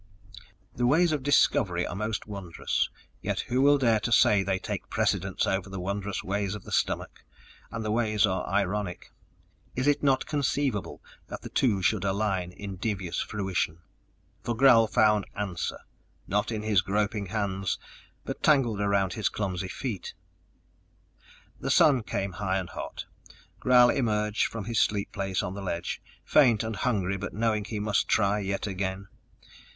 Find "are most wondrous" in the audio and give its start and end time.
1.85-2.89